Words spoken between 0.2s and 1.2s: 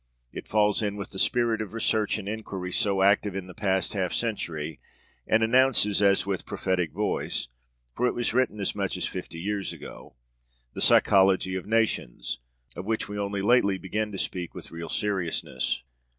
It falls in with the